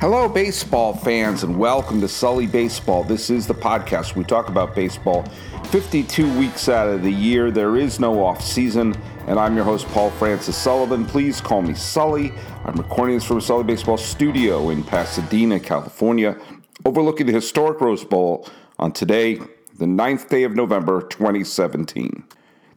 Hello, 0.00 0.28
baseball 0.28 0.94
fans, 0.94 1.42
and 1.42 1.58
welcome 1.58 2.00
to 2.00 2.06
Sully 2.06 2.46
Baseball. 2.46 3.02
This 3.02 3.30
is 3.30 3.48
the 3.48 3.54
podcast. 3.54 4.14
We 4.14 4.22
talk 4.22 4.48
about 4.48 4.72
baseball 4.72 5.24
52 5.70 6.38
weeks 6.38 6.68
out 6.68 6.88
of 6.88 7.02
the 7.02 7.10
year. 7.10 7.50
There 7.50 7.76
is 7.76 7.98
no 7.98 8.24
off 8.24 8.40
season, 8.40 8.94
and 9.26 9.40
I'm 9.40 9.56
your 9.56 9.64
host, 9.64 9.88
Paul 9.88 10.10
Francis 10.10 10.56
Sullivan. 10.56 11.04
Please 11.04 11.40
call 11.40 11.62
me 11.62 11.74
Sully. 11.74 12.32
I'm 12.64 12.76
recording 12.76 13.16
this 13.16 13.24
from 13.24 13.40
Sully 13.40 13.64
Baseball 13.64 13.98
studio 13.98 14.70
in 14.70 14.84
Pasadena, 14.84 15.58
California, 15.58 16.38
overlooking 16.84 17.26
the 17.26 17.32
historic 17.32 17.80
Rose 17.80 18.04
Bowl 18.04 18.48
on 18.78 18.92
today, 18.92 19.40
the 19.78 19.86
9th 19.86 20.28
day 20.28 20.44
of 20.44 20.54
November, 20.54 21.02
2017. 21.02 22.22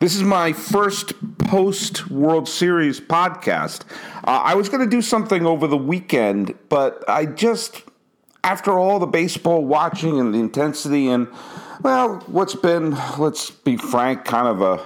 This 0.02 0.16
is 0.16 0.24
my 0.24 0.52
first 0.52 1.14
post 1.38 2.10
World 2.10 2.50
Series 2.50 3.00
podcast. 3.00 3.84
Uh, 4.24 4.42
I 4.46 4.56
was 4.56 4.68
going 4.68 4.84
to 4.84 4.90
do 4.90 5.00
something 5.00 5.46
over 5.46 5.68
the 5.68 5.78
weekend, 5.78 6.56
but 6.70 7.08
I 7.08 7.28
just, 7.28 7.84
after 8.44 8.80
all 8.80 8.98
the 8.98 9.06
baseball 9.06 9.64
watching 9.64 10.20
and 10.20 10.34
the 10.34 10.40
intensity, 10.40 11.08
and 11.08 11.28
well, 11.84 12.16
what's 12.26 12.56
been, 12.56 12.98
let's 13.20 13.52
be 13.52 13.78
frank, 13.78 14.26
kind 14.26 14.48
of 14.48 14.64
a 14.64 14.84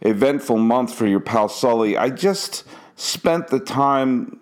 eventful 0.00 0.58
month 0.58 0.92
for 0.92 1.06
your 1.06 1.20
pal 1.20 1.48
Sully, 1.48 1.96
I 1.96 2.10
just 2.10 2.64
spent 2.96 3.46
the 3.46 3.60
time 3.60 4.40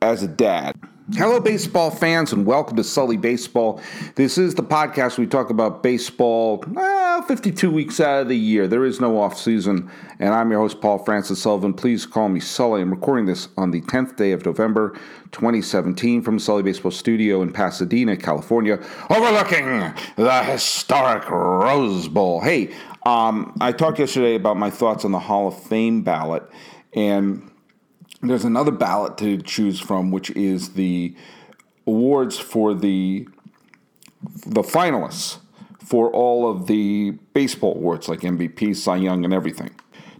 as 0.00 0.22
a 0.22 0.28
dad. 0.28 0.76
Hello, 1.14 1.38
baseball 1.38 1.92
fans, 1.92 2.32
and 2.32 2.44
welcome 2.44 2.76
to 2.76 2.82
Sully 2.82 3.16
Baseball. 3.16 3.80
This 4.16 4.38
is 4.38 4.56
the 4.56 4.64
podcast 4.64 5.18
we 5.18 5.26
talk 5.28 5.50
about 5.50 5.80
baseball 5.80 6.64
well, 6.66 7.22
52 7.22 7.70
weeks 7.70 8.00
out 8.00 8.22
of 8.22 8.28
the 8.28 8.36
year. 8.36 8.66
There 8.66 8.84
is 8.84 9.00
no 9.00 9.20
off 9.20 9.38
season, 9.38 9.88
and 10.18 10.34
I'm 10.34 10.50
your 10.50 10.58
host, 10.58 10.80
Paul 10.80 10.98
Francis 10.98 11.40
Sullivan. 11.40 11.74
Please 11.74 12.06
call 12.06 12.28
me 12.28 12.40
Sully. 12.40 12.82
I'm 12.82 12.90
recording 12.90 13.26
this 13.26 13.50
on 13.56 13.70
the 13.70 13.82
10th 13.82 14.16
day 14.16 14.32
of 14.32 14.44
November 14.44 14.98
2017 15.30 16.22
from 16.22 16.40
Sully 16.40 16.64
Baseball 16.64 16.90
Studio 16.90 17.40
in 17.40 17.52
Pasadena, 17.52 18.16
California, 18.16 18.84
overlooking 19.08 19.94
the 20.16 20.42
historic 20.42 21.30
Rose 21.30 22.08
Bowl. 22.08 22.40
Hey, 22.40 22.74
um, 23.04 23.56
I 23.60 23.70
talked 23.70 24.00
yesterday 24.00 24.34
about 24.34 24.56
my 24.56 24.70
thoughts 24.70 25.04
on 25.04 25.12
the 25.12 25.20
Hall 25.20 25.46
of 25.46 25.62
Fame 25.62 26.02
ballot, 26.02 26.42
and 26.94 27.48
there's 28.22 28.44
another 28.44 28.70
ballot 28.70 29.18
to 29.18 29.38
choose 29.42 29.80
from, 29.80 30.10
which 30.10 30.30
is 30.30 30.70
the 30.70 31.14
awards 31.86 32.38
for 32.38 32.74
the 32.74 33.28
the 34.44 34.62
finalists 34.62 35.38
for 35.78 36.10
all 36.10 36.50
of 36.50 36.66
the 36.66 37.12
baseball 37.32 37.76
awards 37.76 38.08
like 38.08 38.20
MVP, 38.20 38.74
Cy 38.74 38.96
Young, 38.96 39.24
and 39.24 39.32
everything. 39.32 39.70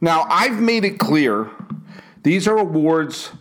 Now, 0.01 0.27
I've 0.28 0.61
made 0.61 0.84
it 0.84 0.98
clear 0.98 1.51
these 2.23 2.47
are 2.47 2.59
awards 2.59 3.33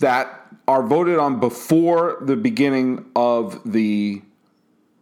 that 0.00 0.40
are 0.66 0.82
voted 0.82 1.18
on 1.18 1.38
before 1.38 2.18
the 2.22 2.36
beginning 2.36 3.04
of 3.14 3.60
the 3.70 4.22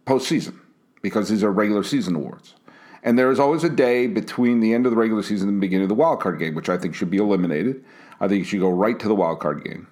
postseason 0.05 0.59
because 1.01 1.29
these 1.29 1.43
are 1.43 1.51
regular 1.51 1.83
season 1.83 2.15
awards. 2.15 2.53
And 3.01 3.17
there 3.17 3.31
is 3.31 3.39
always 3.39 3.63
a 3.63 3.69
day 3.69 4.07
between 4.07 4.59
the 4.59 4.73
end 4.73 4.85
of 4.85 4.91
the 4.91 4.97
regular 4.97 5.23
season 5.23 5.49
and 5.49 5.57
the 5.57 5.61
beginning 5.61 5.83
of 5.83 5.89
the 5.89 5.95
wild 5.95 6.21
card 6.21 6.39
game, 6.39 6.55
which 6.55 6.69
I 6.69 6.77
think 6.77 6.95
should 6.95 7.09
be 7.09 7.17
eliminated. 7.17 7.83
I 8.23 8.29
think 8.29 8.39
you 8.39 8.45
should 8.45 8.61
go 8.61 8.69
right 8.69 8.97
to 8.99 9.07
the 9.09 9.15
wild 9.15 9.41
card 9.41 9.65
game, 9.65 9.85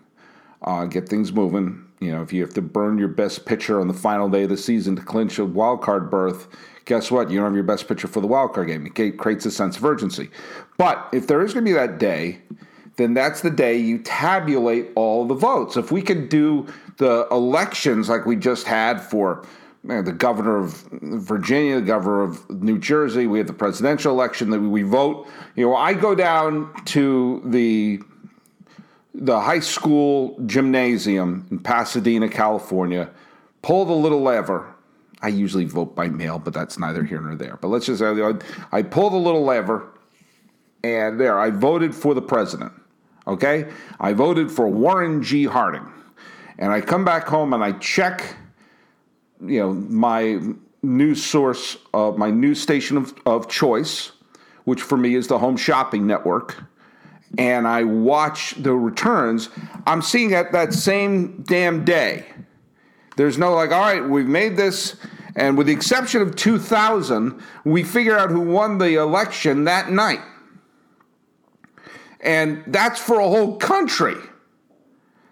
uh, 0.62 0.86
get 0.86 1.10
things 1.10 1.34
moving. 1.34 1.86
You 2.00 2.14
know, 2.14 2.22
if 2.22 2.32
you 2.32 2.42
have 2.42 2.54
to 2.54 2.62
burn 2.62 2.98
your 2.98 3.10
best 3.10 3.46
pitcher 3.46 3.82
on 3.82 3.90
the 3.90 3.94
final 3.94 4.30
day 4.30 4.44
of 4.44 4.50
the 4.50 4.56
season 4.56 4.96
to 4.96 5.02
clinch 5.02 5.38
a 5.38 5.44
wild 5.44 5.82
card 5.82 6.10
berth, 6.10 6.48
guess 6.86 7.12
what? 7.12 7.30
You 7.30 7.40
don't 7.40 7.48
have 7.48 7.56
your 7.56 7.66
best 7.66 7.90
pitcher 7.90 8.08
for 8.08 8.22
the 8.22 8.28
wild 8.28 8.54
card 8.54 8.68
game. 8.68 8.90
It 8.96 9.18
creates 9.18 9.46
a 9.46 9.52
sense 9.52 9.76
of 9.76 9.84
urgency. 9.84 10.30
But 10.78 11.10
if 11.12 11.28
there 11.28 11.44
is 11.44 11.54
going 11.54 11.66
to 11.66 11.70
be 11.70 11.74
that 11.74 11.98
day, 11.98 12.40
then 12.96 13.14
that's 13.14 13.42
the 13.42 13.52
day 13.52 13.76
you 13.76 13.98
tabulate 14.00 14.92
all 14.96 15.26
the 15.26 15.36
votes. 15.36 15.76
If 15.76 15.92
we 15.92 16.02
could 16.02 16.30
do 16.30 16.68
the 17.00 17.28
elections 17.32 18.08
like 18.08 18.26
we 18.26 18.38
just 18.38 18.66
had 18.66 19.02
for 19.02 19.46
the 19.84 20.14
governor 20.14 20.58
of 20.58 20.88
Virginia, 21.02 21.82
the 21.82 21.86
governor 21.86 22.22
of 22.22 22.50
New 22.50 22.80
Jersey, 22.80 23.28
we 23.28 23.40
have 23.40 23.48
the 23.48 23.54
presidential 23.54 24.14
election 24.14 24.52
that 24.52 24.62
we 24.62 24.84
vote. 24.84 25.28
You 25.56 25.66
know, 25.66 25.76
I 25.76 25.94
go 25.94 26.16
down 26.16 26.74
to 26.86 27.42
the 27.46 28.02
the 29.14 29.40
high 29.40 29.60
school 29.60 30.38
gymnasium 30.46 31.48
in 31.52 31.60
Pasadena, 31.60 32.30
California, 32.30 33.10
pull 33.62 33.86
the 33.86 33.94
little 33.94 34.22
lever. 34.22 34.74
I 35.22 35.28
usually 35.28 35.66
vote 35.66 35.96
by 35.96 36.10
mail, 36.10 36.40
but 36.40 36.54
that's 36.54 36.80
neither 36.80 37.04
here 37.04 37.22
nor 37.22 37.36
there. 37.36 37.58
But 37.62 37.68
let's 37.68 37.86
just 37.86 38.00
say 38.00 38.40
I 38.72 38.82
pull 38.82 39.10
the 39.10 39.18
little 39.18 39.44
lever, 39.44 39.88
and 40.84 41.20
there, 41.20 41.38
I 41.38 41.52
voted 41.52 41.94
for 41.94 42.14
the 42.14 42.22
president. 42.22 42.72
Okay? 43.28 43.70
I 44.00 44.14
voted 44.14 44.52
for 44.52 44.68
Warren 44.68 45.22
G. 45.22 45.46
Harding. 45.46 45.86
And 46.58 46.72
I 46.72 46.82
come 46.82 47.06
back 47.06 47.28
home 47.28 47.54
and 47.54 47.64
I 47.64 47.74
check, 47.74 48.36
you 49.46 49.60
know, 49.60 49.74
my 49.74 50.40
news 50.82 51.24
source, 51.24 51.78
of 51.94 52.18
my 52.18 52.32
news 52.32 52.60
station 52.60 52.98
of, 52.98 53.14
of 53.26 53.48
choice, 53.48 54.12
which 54.64 54.82
for 54.82 54.98
me 54.98 55.16
is 55.16 55.28
the 55.28 55.40
Home 55.40 55.58
Shopping 55.58 56.08
Network 56.08 56.64
and 57.38 57.68
I 57.68 57.84
watch 57.84 58.56
the 58.58 58.74
returns, 58.74 59.50
I'm 59.88 60.02
seeing 60.02 60.32
it 60.32 60.52
that 60.52 60.74
same 60.74 61.44
damn 61.44 61.86
day. 61.86 62.26
There's 63.18 63.38
no 63.38 63.54
like, 63.54 63.72
all 63.72 63.82
right, 63.82 64.04
we've 64.04 64.28
made 64.28 64.58
this, 64.58 64.96
and 65.36 65.58
with 65.58 65.68
the 65.68 65.74
exception 65.74 66.22
of 66.22 66.36
2000, 66.36 67.42
we 67.64 67.84
figure 67.84 68.18
out 68.18 68.30
who 68.30 68.42
won 68.42 68.78
the 68.78 68.96
election 68.96 69.66
that 69.66 69.92
night. 69.92 70.22
And 72.20 72.64
that's 72.68 73.00
for 73.00 73.20
a 73.20 73.28
whole 73.28 73.58
country. 73.58 74.16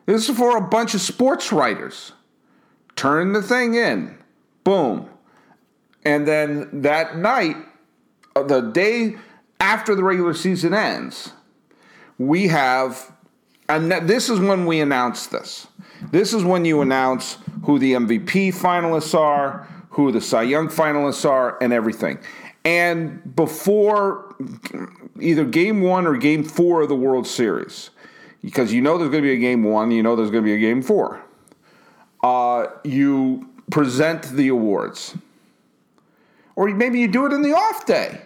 This 0.06 0.28
is 0.28 0.36
for 0.36 0.58
a 0.58 0.62
bunch 0.62 0.96
of 0.96 1.02
sports 1.02 1.52
writers. 1.52 2.14
Turn 2.96 3.32
the 3.32 3.44
thing 3.44 3.76
in, 3.76 4.18
boom. 4.64 5.08
And 6.04 6.28
then 6.28 6.82
that 6.82 7.18
night, 7.18 7.58
uh, 8.36 8.44
the 8.44 8.62
day 8.62 9.18
after 9.60 9.96
the 9.96 10.04
regular 10.04 10.34
season 10.34 10.74
ends, 10.74 11.32
we 12.20 12.50
have, 12.50 13.12
and 13.68 13.92
this 13.92 14.30
is 14.30 14.40
when 14.40 14.68
we 14.68 14.82
announce 14.82 15.28
this. 15.28 15.66
This 16.12 16.34
is 16.34 16.44
when 16.44 16.66
you 16.66 16.82
announce 16.82 17.38
who 17.64 17.80
the 17.80 17.94
MVP 17.94 18.54
finalists 18.54 19.18
are, 19.18 19.68
who 19.90 20.12
the 20.12 20.22
Cy 20.22 20.44
Young 20.44 20.68
finalists 20.68 21.28
are, 21.28 21.58
and 21.62 21.74
everything. 21.74 22.20
And 22.64 23.36
before 23.36 24.36
either 25.20 25.46
game 25.46 25.82
one 25.82 26.06
or 26.06 26.18
game 26.18 26.44
four 26.44 26.82
of 26.82 26.90
the 26.90 26.96
World 26.96 27.26
Series, 27.26 27.90
because 28.44 28.72
you 28.72 28.82
know 28.82 28.98
there's 28.98 29.10
going 29.10 29.24
to 29.24 29.28
be 29.28 29.34
a 29.34 29.38
game 29.38 29.64
one, 29.64 29.92
you 29.92 30.04
know 30.04 30.16
there's 30.16 30.30
going 30.30 30.44
to 30.44 30.48
be 30.48 30.54
a 30.54 30.60
game 30.60 30.82
four, 30.82 31.22
uh, 32.22 32.68
you 32.84 33.50
present 33.72 34.24
the 34.24 34.50
awards. 34.50 35.16
Or 36.56 36.68
maybe 36.68 37.00
you 37.00 37.08
do 37.08 37.26
it 37.26 37.32
in 37.32 37.42
the 37.42 37.54
off 37.54 37.86
day. 37.86 38.22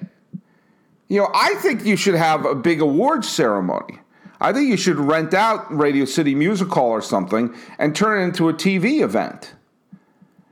You 1.13 1.19
know, 1.19 1.29
I 1.31 1.53
think 1.53 1.85
you 1.85 1.95
should 1.95 2.15
have 2.15 2.43
a 2.43 2.55
big 2.55 2.81
awards 2.81 3.29
ceremony. 3.29 3.99
I 4.41 4.51
think 4.51 4.67
you 4.67 4.77
should 4.77 4.97
rent 4.97 5.35
out 5.35 5.71
Radio 5.71 6.05
City 6.05 6.33
Music 6.33 6.69
Hall 6.69 6.89
or 6.89 7.03
something 7.03 7.55
and 7.77 7.95
turn 7.95 8.19
it 8.19 8.23
into 8.23 8.49
a 8.49 8.53
TV 8.55 9.01
event. 9.01 9.53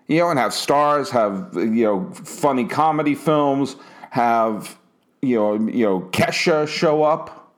You 0.06 0.20
know, 0.20 0.30
and 0.30 0.38
have 0.38 0.54
stars, 0.54 1.10
have 1.10 1.50
you 1.56 1.84
know, 1.84 2.12
funny 2.12 2.66
comedy 2.66 3.16
films, 3.16 3.76
have 4.12 4.78
you 5.24 5.38
know, 5.38 5.54
you 5.56 5.84
know, 5.84 6.02
Kesha 6.12 6.68
show 6.68 7.02
up. 7.02 7.56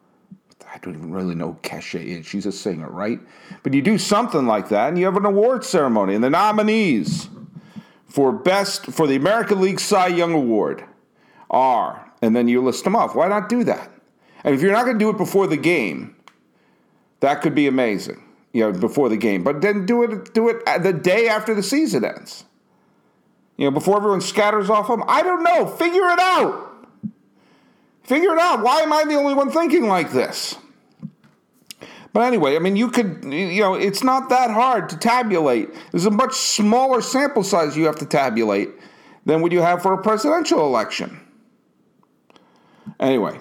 I 0.74 0.78
don't 0.78 0.96
even 0.96 1.12
really 1.12 1.36
know 1.36 1.58
Kesha 1.62 2.02
is. 2.02 2.25
She's 2.25 2.46
a 2.46 2.53
singer, 2.53 2.90
right? 2.90 3.19
But 3.63 3.74
you 3.74 3.81
do 3.81 3.97
something 3.97 4.47
like 4.47 4.69
that, 4.69 4.88
and 4.88 4.97
you 4.97 5.03
have 5.03 5.18
an 5.18 5.25
award 5.25 5.66
ceremony, 5.66 6.16
and 6.16 6.24
the 6.24 6.30
nominees 6.30 7.28
for 8.08 8.31
best 8.31 8.86
for 8.86 9.08
the 9.08 9.18
American 9.18 9.59
League 9.59 9.81
Cy 9.81 10.08
Young 10.08 10.34
Award 10.34 10.86
are 11.50 12.12
and 12.24 12.34
then 12.34 12.48
you 12.48 12.62
list 12.64 12.86
them 12.86 12.96
off. 12.96 13.16
Why 13.16 13.28
not 13.28 13.50
do 13.50 13.66
that? 13.66 13.92
And 14.46 14.56
if 14.56 14.62
you're 14.62 14.72
not 14.72 14.86
going 14.86 14.98
to 14.98 15.04
do 15.04 15.10
it 15.10 15.18
before 15.18 15.46
the 15.46 15.58
game, 15.58 16.16
that 17.20 17.42
could 17.42 17.54
be 17.54 17.68
amazing. 17.68 18.24
You 18.54 18.72
know, 18.72 18.80
before 18.80 19.10
the 19.10 19.18
game, 19.18 19.44
but 19.44 19.62
then 19.62 19.88
do 19.88 20.04
it 20.04 20.34
do 20.36 20.48
it 20.48 20.64
the 20.84 20.94
day 20.94 21.28
after 21.28 21.56
the 21.56 21.64
season 21.64 22.06
ends. 22.06 22.46
You 23.58 23.66
know, 23.66 23.72
before 23.72 23.98
everyone 23.98 24.22
scatters 24.22 24.70
off 24.70 24.88
them. 24.88 25.04
I 25.08 25.24
don't 25.24 25.44
know. 25.44 25.66
Figure 25.66 26.08
it 26.10 26.20
out. 26.20 26.88
Figure 28.04 28.34
it 28.34 28.40
out. 28.40 28.62
Why 28.62 28.81
am 28.81 28.94
I 28.94 29.06
the 29.06 29.16
only 29.16 29.34
one 29.34 29.50
thinking 29.50 29.88
like 29.88 30.12
this? 30.12 30.56
But 32.14 32.22
anyway, 32.22 32.56
I 32.56 32.60
mean, 32.60 32.76
you 32.76 32.92
could, 32.92 33.24
you 33.24 33.62
know, 33.62 33.74
it's 33.74 34.04
not 34.04 34.30
that 34.30 34.52
hard 34.52 34.88
to 34.90 34.98
tabulate. 34.98 35.69
There's 35.92 36.06
a 36.06 36.12
much 36.12 36.34
smaller 36.34 37.02
sample 37.02 37.44
size 37.44 37.76
you 37.76 37.86
have 37.86 37.98
to 37.98 38.06
tabulate 38.06 38.69
than 39.26 39.42
what 39.42 39.52
you 39.52 39.62
have 39.62 39.81
for 39.81 39.94
a 39.94 40.02
presidential 40.02 40.64
election. 40.64 41.23
Anyway, 43.00 43.39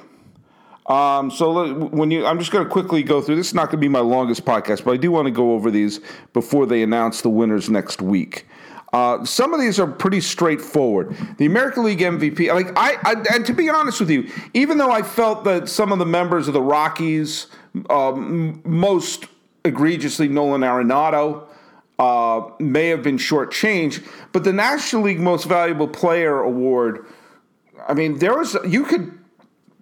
um, 0.87 1.31
so 1.31 1.75
when 1.75 2.11
you, 2.11 2.27
I'm 2.27 2.39
just 2.39 2.51
going 2.51 2.65
to 2.65 2.71
quickly 2.71 3.03
go 3.03 3.21
through. 3.21 3.37
This 3.37 3.49
is 3.49 3.55
not 3.55 3.67
going 3.67 3.79
to 3.79 3.79
be 3.79 3.89
my 3.89 4.01
longest 4.01 4.45
podcast, 4.45 4.85
but 4.85 4.93
I 4.93 4.97
do 4.97 5.11
want 5.11 5.27
to 5.27 5.31
go 5.31 5.53
over 5.53 5.71
these 5.71 6.01
before 6.33 6.67
they 6.67 6.83
announce 6.83 7.23
the 7.23 7.31
winners 7.31 7.71
next 7.71 8.03
week. 8.03 8.47
Uh, 8.93 9.25
some 9.25 9.55
of 9.55 9.61
these 9.61 9.81
are 9.81 9.87
pretty 9.87 10.21
straightforward. 10.21 11.17
The 11.39 11.47
American 11.47 11.85
League 11.85 12.01
MVP, 12.01 12.53
like 12.53 12.77
I, 12.77 12.99
I, 13.05 13.25
and 13.33 13.47
to 13.47 13.55
be 13.55 13.71
honest 13.71 14.01
with 14.01 14.11
you, 14.11 14.29
even 14.53 14.77
though 14.77 14.91
I 14.91 15.03
felt 15.03 15.45
that 15.45 15.69
some 15.69 15.93
of 15.93 15.99
the 15.99 16.05
members 16.05 16.47
of 16.47 16.53
the 16.53 16.61
Rockies, 16.61 17.47
um, 17.89 18.61
most 18.67 19.27
egregiously 19.65 20.29
Nolan 20.29 20.61
Arenado, 20.61 21.47
uh, 21.99 22.51
may 22.59 22.89
have 22.89 23.03
been 23.03 23.17
shortchanged. 23.17 24.07
But 24.33 24.45
the 24.45 24.53
National 24.53 25.03
League 25.03 25.21
Most 25.21 25.45
Valuable 25.45 25.89
Player 25.89 26.41
award, 26.41 27.07
I 27.89 27.95
mean, 27.95 28.19
there 28.19 28.37
was 28.37 28.59
you 28.67 28.85
could 28.85 29.19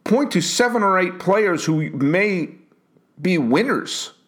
point 0.05 0.33
to 0.33 0.41
seven 0.41 0.83
or 0.83 0.99
eight 0.99 1.19
players 1.19 1.65
who 1.65 1.91
may 1.91 2.51
be 3.21 3.39
winners. 3.39 4.13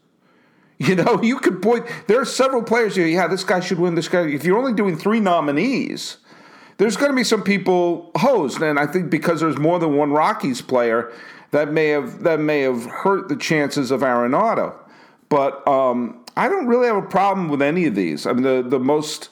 You 0.79 0.97
know, 0.97 1.23
you 1.23 1.39
could 1.39 1.63
point. 1.63 1.87
There 2.09 2.21
are 2.21 2.25
several 2.25 2.61
players 2.61 2.97
here. 2.97 3.07
Yeah, 3.07 3.29
this 3.29 3.45
guy 3.45 3.61
should 3.61 3.79
win. 3.79 3.95
This 3.95 4.09
guy. 4.09 4.23
If 4.23 4.45
you're 4.45 4.59
only 4.59 4.73
doing 4.73 4.99
three 4.99 5.21
nominees, 5.21 6.17
there's 6.79 6.97
going 6.97 7.13
to 7.13 7.15
be 7.15 7.23
some 7.23 7.45
people 7.45 8.11
hosed, 8.17 8.61
and 8.61 8.81
I 8.81 8.89
think 8.89 9.09
because 9.09 9.39
there's 9.39 9.59
more 9.59 9.79
than 9.79 9.97
one 9.97 10.11
Rockies 10.11 10.61
player, 10.61 11.13
that 11.53 11.71
may 11.71 11.91
have 11.91 12.25
that 12.25 12.41
may 12.41 12.63
have 12.63 12.85
hurt 12.87 13.29
the 13.29 13.37
chances 13.37 13.93
of 13.93 14.01
Arenado. 14.01 14.75
But 15.29 15.67
um, 15.69 16.25
I 16.37 16.49
don't 16.49 16.67
really 16.67 16.89
have 16.89 16.97
a 16.97 17.07
problem 17.07 17.49
with 17.49 17.63
any 17.63 17.87
of 17.87 17.95
these. 17.95 18.27
I 18.27 18.33
mean, 18.33 18.43
the 18.43 18.65
the 18.67 18.81
most 18.81 19.29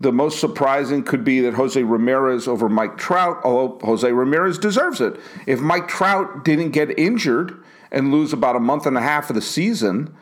the 0.00 0.12
most 0.12 0.38
surprising 0.38 1.02
could 1.02 1.24
be 1.24 1.40
that 1.40 1.54
Jose 1.54 1.82
Ramirez 1.82 2.46
over 2.46 2.68
Mike 2.68 2.96
Trout, 2.96 3.40
although 3.42 3.84
Jose 3.84 4.10
Ramirez 4.10 4.58
deserves 4.58 5.00
it. 5.00 5.18
If 5.46 5.60
Mike 5.60 5.88
Trout 5.88 6.44
didn't 6.44 6.70
get 6.70 6.96
injured 6.98 7.62
and 7.90 8.12
lose 8.12 8.32
about 8.32 8.54
a 8.54 8.60
month 8.60 8.86
and 8.86 8.96
a 8.96 9.00
half 9.00 9.28
of 9.28 9.34
the 9.34 9.42
season, 9.42 10.14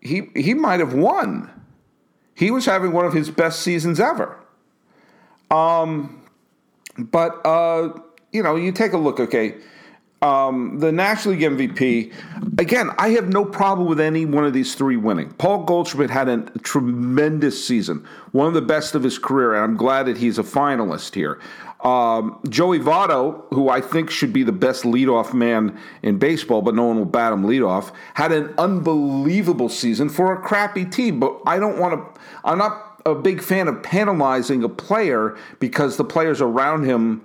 he 0.00 0.28
he 0.34 0.52
might 0.52 0.80
have 0.80 0.92
won. 0.92 1.50
He 2.34 2.50
was 2.50 2.66
having 2.66 2.92
one 2.92 3.06
of 3.06 3.14
his 3.14 3.30
best 3.30 3.60
seasons 3.60 4.00
ever. 4.00 4.38
Um, 5.50 6.22
but 6.98 7.44
uh, 7.46 7.90
you 8.32 8.42
know, 8.42 8.56
you 8.56 8.70
take 8.70 8.92
a 8.92 8.98
look. 8.98 9.18
Okay, 9.18 9.56
um, 10.22 10.78
the 10.78 10.90
National 10.90 11.34
League 11.34 11.42
MVP. 11.42 12.58
Again, 12.58 12.90
I 12.98 13.10
have 13.10 13.28
no 13.28 13.44
problem 13.44 13.88
with 13.88 14.00
any 14.00 14.24
one 14.24 14.44
of 14.44 14.52
these 14.52 14.74
three 14.74 14.96
winning. 14.96 15.30
Paul 15.34 15.64
Goldschmidt 15.64 16.10
had 16.10 16.28
a 16.28 16.42
tremendous 16.62 17.64
season, 17.64 18.06
one 18.32 18.46
of 18.46 18.54
the 18.54 18.62
best 18.62 18.94
of 18.94 19.02
his 19.02 19.18
career, 19.18 19.54
and 19.54 19.64
I'm 19.64 19.76
glad 19.76 20.04
that 20.04 20.16
he's 20.16 20.38
a 20.38 20.42
finalist 20.42 21.14
here. 21.14 21.40
Um, 21.84 22.40
Joey 22.48 22.78
Votto, 22.78 23.44
who 23.50 23.68
I 23.68 23.82
think 23.82 24.08
should 24.08 24.32
be 24.32 24.42
the 24.42 24.52
best 24.52 24.84
leadoff 24.84 25.34
man 25.34 25.78
in 26.02 26.18
baseball, 26.18 26.62
but 26.62 26.74
no 26.74 26.84
one 26.84 26.96
will 26.96 27.04
bat 27.04 27.32
him 27.32 27.44
leadoff, 27.44 27.92
had 28.14 28.32
an 28.32 28.54
unbelievable 28.56 29.68
season 29.68 30.08
for 30.08 30.32
a 30.32 30.40
crappy 30.40 30.86
team. 30.86 31.20
But 31.20 31.38
I 31.46 31.58
don't 31.58 31.78
want 31.78 32.14
to. 32.14 32.20
I'm 32.42 32.56
not 32.56 33.02
a 33.04 33.14
big 33.14 33.42
fan 33.42 33.68
of 33.68 33.82
penalizing 33.82 34.64
a 34.64 34.68
player 34.68 35.36
because 35.60 35.98
the 35.98 36.04
players 36.04 36.40
around 36.40 36.84
him 36.84 37.22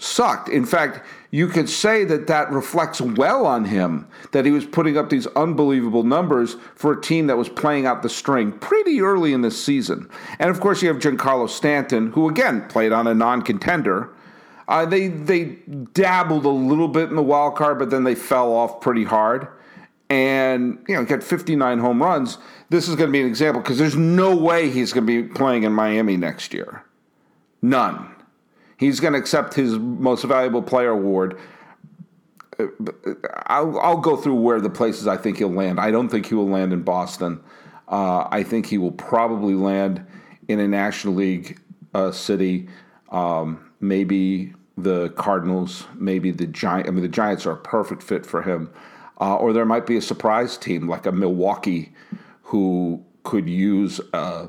sucked. 0.00 0.48
In 0.48 0.64
fact, 0.64 1.06
you 1.30 1.46
could 1.46 1.68
say 1.68 2.04
that 2.04 2.26
that 2.26 2.50
reflects 2.50 3.00
well 3.00 3.46
on 3.46 3.66
him 3.66 4.08
that 4.32 4.44
he 4.44 4.50
was 4.50 4.64
putting 4.64 4.96
up 4.96 5.10
these 5.10 5.26
unbelievable 5.28 6.02
numbers 6.02 6.56
for 6.74 6.92
a 6.92 7.00
team 7.00 7.26
that 7.28 7.36
was 7.36 7.48
playing 7.48 7.86
out 7.86 8.02
the 8.02 8.08
string 8.08 8.50
pretty 8.50 9.00
early 9.00 9.32
in 9.32 9.42
the 9.42 9.50
season. 9.50 10.08
And 10.38 10.50
of 10.50 10.60
course, 10.60 10.82
you 10.82 10.88
have 10.88 10.98
Giancarlo 10.98 11.48
Stanton, 11.48 12.12
who 12.12 12.28
again 12.28 12.66
played 12.68 12.92
on 12.92 13.06
a 13.06 13.14
non-contender. 13.14 14.10
Uh, 14.66 14.86
they 14.86 15.08
they 15.08 15.56
dabbled 15.92 16.44
a 16.44 16.48
little 16.48 16.88
bit 16.88 17.10
in 17.10 17.16
the 17.16 17.22
wild 17.22 17.56
card, 17.56 17.78
but 17.78 17.90
then 17.90 18.04
they 18.04 18.14
fell 18.14 18.52
off 18.52 18.80
pretty 18.80 19.04
hard. 19.04 19.48
And 20.08 20.82
you 20.88 20.96
know, 20.96 21.04
get 21.04 21.22
59 21.22 21.78
home 21.78 22.02
runs. 22.02 22.38
This 22.70 22.88
is 22.88 22.96
going 22.96 23.08
to 23.08 23.12
be 23.12 23.20
an 23.20 23.26
example 23.26 23.62
because 23.62 23.78
there's 23.78 23.96
no 23.96 24.34
way 24.34 24.70
he's 24.70 24.92
going 24.92 25.06
to 25.06 25.22
be 25.22 25.28
playing 25.28 25.64
in 25.64 25.72
Miami 25.72 26.16
next 26.16 26.52
year. 26.52 26.84
None. 27.62 28.14
He's 28.80 28.98
going 28.98 29.12
to 29.12 29.18
accept 29.18 29.52
his 29.52 29.78
most 29.78 30.24
valuable 30.24 30.62
player 30.62 30.88
award. 30.88 31.38
I'll, 33.44 33.78
I'll, 33.78 33.98
go 33.98 34.16
through 34.16 34.36
where 34.36 34.58
the 34.58 34.70
places 34.70 35.06
I 35.06 35.18
think 35.18 35.36
he'll 35.36 35.52
land. 35.52 35.78
I 35.78 35.90
don't 35.90 36.08
think 36.08 36.24
he 36.24 36.34
will 36.34 36.48
land 36.48 36.72
in 36.72 36.80
Boston. 36.80 37.42
Uh, 37.88 38.26
I 38.30 38.42
think 38.42 38.64
he 38.64 38.78
will 38.78 38.92
probably 38.92 39.52
land 39.52 40.06
in 40.48 40.60
a 40.60 40.66
National 40.66 41.12
League 41.12 41.60
uh, 41.92 42.10
city, 42.10 42.70
um, 43.10 43.70
maybe 43.80 44.54
the 44.78 45.10
Cardinals, 45.10 45.86
maybe 45.94 46.30
the 46.30 46.46
Giants. 46.46 46.88
I 46.88 46.92
mean, 46.92 47.02
the 47.02 47.08
Giants 47.08 47.44
are 47.44 47.52
a 47.52 47.58
perfect 47.58 48.02
fit 48.02 48.24
for 48.24 48.40
him. 48.40 48.70
Uh, 49.20 49.36
or 49.36 49.52
there 49.52 49.66
might 49.66 49.86
be 49.86 49.98
a 49.98 50.02
surprise 50.02 50.56
team 50.56 50.88
like 50.88 51.04
a 51.04 51.12
Milwaukee 51.12 51.92
who 52.44 53.04
could 53.24 53.46
use, 53.46 54.00
uh, 54.14 54.48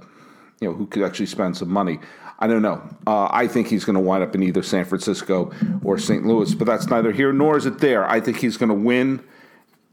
you 0.61 0.69
know, 0.69 0.73
who 0.73 0.87
could 0.87 1.03
actually 1.03 1.25
spend 1.25 1.57
some 1.57 1.69
money. 1.69 1.99
I 2.41 2.47
don't 2.47 2.63
know. 2.63 2.81
Uh, 3.05 3.27
I 3.31 3.47
think 3.47 3.67
he's 3.67 3.85
going 3.85 3.93
to 3.93 3.99
wind 3.99 4.23
up 4.23 4.33
in 4.33 4.41
either 4.41 4.63
San 4.63 4.83
Francisco 4.83 5.51
or 5.83 5.99
St. 5.99 6.25
Louis, 6.25 6.55
but 6.55 6.65
that's 6.65 6.87
neither 6.87 7.11
here 7.11 7.31
nor 7.31 7.55
is 7.55 7.67
it 7.67 7.77
there. 7.77 8.09
I 8.09 8.19
think 8.19 8.37
he's 8.37 8.57
going 8.57 8.69
to 8.69 8.75
win. 8.75 9.23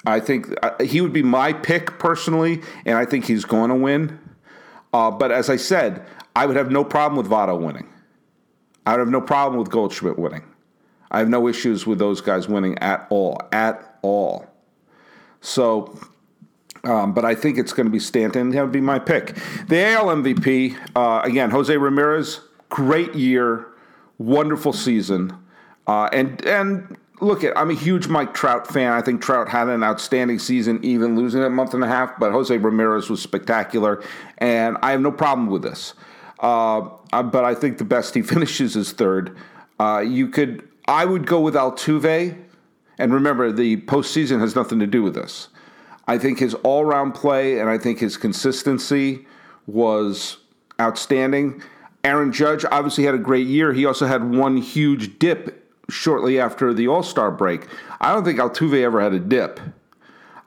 I 0.06 0.18
think 0.18 0.54
uh, 0.62 0.82
he 0.82 1.02
would 1.02 1.12
be 1.12 1.22
my 1.22 1.52
pick 1.52 1.98
personally, 1.98 2.62
and 2.86 2.96
I 2.96 3.04
think 3.04 3.26
he's 3.26 3.44
going 3.44 3.68
to 3.68 3.74
win. 3.74 4.18
Uh, 4.94 5.10
but 5.10 5.30
as 5.30 5.50
I 5.50 5.56
said, 5.56 6.06
I 6.34 6.46
would 6.46 6.56
have 6.56 6.70
no 6.70 6.84
problem 6.84 7.18
with 7.18 7.30
Votto 7.30 7.60
winning. 7.60 7.92
I 8.86 8.92
would 8.92 9.00
have 9.00 9.10
no 9.10 9.20
problem 9.20 9.58
with 9.58 9.70
Goldschmidt 9.70 10.18
winning. 10.18 10.44
I 11.10 11.18
have 11.18 11.28
no 11.28 11.48
issues 11.48 11.86
with 11.86 11.98
those 11.98 12.22
guys 12.22 12.48
winning 12.48 12.78
at 12.78 13.06
all. 13.10 13.40
At 13.52 13.98
all. 14.00 14.46
So 15.42 15.98
um, 16.88 17.12
but 17.12 17.24
I 17.24 17.34
think 17.34 17.58
it's 17.58 17.74
going 17.74 17.86
to 17.86 17.90
be 17.90 17.98
Stanton. 17.98 18.50
That 18.50 18.62
would 18.62 18.72
be 18.72 18.80
my 18.80 18.98
pick. 18.98 19.36
The 19.68 19.84
AL 19.84 20.06
MVP, 20.06 20.76
uh, 20.96 21.20
again, 21.22 21.50
Jose 21.50 21.76
Ramirez, 21.76 22.40
great 22.70 23.14
year, 23.14 23.66
wonderful 24.16 24.72
season. 24.72 25.36
Uh, 25.86 26.08
and, 26.14 26.42
and 26.46 26.96
look, 27.20 27.44
at, 27.44 27.56
I'm 27.58 27.70
a 27.70 27.74
huge 27.74 28.08
Mike 28.08 28.32
Trout 28.32 28.66
fan. 28.66 28.92
I 28.92 29.02
think 29.02 29.20
Trout 29.20 29.50
had 29.50 29.68
an 29.68 29.84
outstanding 29.84 30.38
season, 30.38 30.82
even 30.82 31.14
losing 31.14 31.42
a 31.42 31.50
month 31.50 31.74
and 31.74 31.84
a 31.84 31.88
half, 31.88 32.18
but 32.18 32.32
Jose 32.32 32.56
Ramirez 32.56 33.10
was 33.10 33.20
spectacular. 33.20 34.02
And 34.38 34.78
I 34.80 34.92
have 34.92 35.02
no 35.02 35.12
problem 35.12 35.48
with 35.48 35.62
this. 35.62 35.92
Uh, 36.40 36.88
uh 37.12 37.22
but 37.22 37.44
I 37.44 37.54
think 37.54 37.76
the 37.76 37.84
best 37.84 38.14
he 38.14 38.22
finishes 38.34 38.76
is 38.76 38.92
third. 38.92 39.36
Uh, 39.78 40.02
you 40.06 40.28
could, 40.28 40.66
I 40.86 41.04
would 41.04 41.26
go 41.26 41.38
with 41.40 41.54
Altuve. 41.54 42.44
And 43.00 43.12
remember, 43.12 43.52
the 43.52 43.76
postseason 43.82 44.40
has 44.40 44.56
nothing 44.56 44.78
to 44.80 44.86
do 44.86 45.02
with 45.02 45.14
this. 45.14 45.48
I 46.08 46.18
think 46.18 46.40
his 46.40 46.54
all 46.54 46.84
round 46.84 47.14
play 47.14 47.60
and 47.60 47.68
I 47.68 47.78
think 47.78 48.00
his 48.00 48.16
consistency 48.16 49.26
was 49.66 50.38
outstanding. 50.80 51.62
Aaron 52.02 52.32
Judge 52.32 52.64
obviously 52.70 53.04
had 53.04 53.14
a 53.14 53.18
great 53.18 53.46
year. 53.46 53.72
He 53.74 53.84
also 53.84 54.06
had 54.06 54.34
one 54.34 54.56
huge 54.56 55.18
dip 55.18 55.64
shortly 55.90 56.40
after 56.40 56.72
the 56.72 56.88
All 56.88 57.02
Star 57.02 57.30
break. 57.30 57.66
I 58.00 58.12
don't 58.12 58.24
think 58.24 58.38
Altuve 58.38 58.82
ever 58.82 59.00
had 59.00 59.12
a 59.12 59.18
dip. 59.18 59.60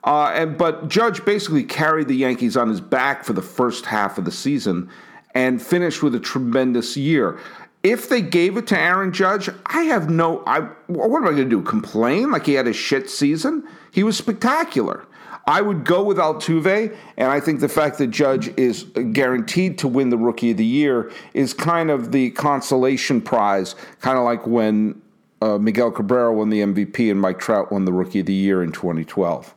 Uh, 0.04 0.32
and 0.34 0.58
but 0.58 0.88
Judge 0.88 1.24
basically 1.24 1.62
carried 1.62 2.08
the 2.08 2.16
Yankees 2.16 2.56
on 2.56 2.68
his 2.68 2.80
back 2.80 3.24
for 3.24 3.32
the 3.32 3.42
first 3.42 3.86
half 3.86 4.18
of 4.18 4.24
the 4.24 4.32
season 4.32 4.90
and 5.34 5.62
finished 5.62 6.02
with 6.02 6.14
a 6.14 6.20
tremendous 6.20 6.96
year. 6.96 7.38
If 7.82 8.08
they 8.08 8.22
gave 8.22 8.56
it 8.56 8.68
to 8.68 8.78
Aaron 8.78 9.12
Judge, 9.12 9.48
I 9.66 9.82
have 9.82 10.08
no. 10.08 10.44
I 10.46 10.60
what 10.86 11.16
am 11.16 11.24
I 11.24 11.30
going 11.30 11.36
to 11.38 11.44
do? 11.44 11.62
Complain 11.62 12.30
like 12.30 12.46
he 12.46 12.54
had 12.54 12.68
a 12.68 12.72
shit 12.72 13.10
season? 13.10 13.66
He 13.90 14.04
was 14.04 14.16
spectacular. 14.16 15.04
I 15.46 15.60
would 15.60 15.84
go 15.84 16.04
with 16.04 16.18
Altuve, 16.18 16.96
and 17.16 17.28
I 17.28 17.40
think 17.40 17.58
the 17.58 17.68
fact 17.68 17.98
that 17.98 18.08
Judge 18.08 18.48
is 18.56 18.84
guaranteed 19.12 19.76
to 19.78 19.88
win 19.88 20.10
the 20.10 20.16
Rookie 20.16 20.52
of 20.52 20.56
the 20.56 20.64
Year 20.64 21.10
is 21.34 21.52
kind 21.52 21.90
of 21.90 22.12
the 22.12 22.30
consolation 22.30 23.20
prize, 23.20 23.74
kind 24.00 24.16
of 24.16 24.24
like 24.24 24.46
when 24.46 25.02
uh, 25.40 25.58
Miguel 25.58 25.90
Cabrera 25.90 26.32
won 26.32 26.50
the 26.50 26.60
MVP 26.60 27.10
and 27.10 27.20
Mike 27.20 27.40
Trout 27.40 27.72
won 27.72 27.84
the 27.84 27.92
Rookie 27.92 28.20
of 28.20 28.26
the 28.26 28.32
Year 28.32 28.62
in 28.62 28.70
2012. 28.70 29.52